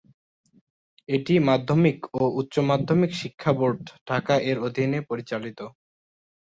এটি 1.09 1.33
মাধ্যমিক 1.47 1.99
ও 2.13 2.31
উচ্চ 2.39 2.55
মাধ্যমিক 2.69 3.11
শিক্ষা 3.21 3.51
বোর্ড, 3.57 3.79
ঢাকা 4.07 4.35
এর 4.49 4.57
অধীনে 4.67 4.99
পরিচালিত। 5.09 5.59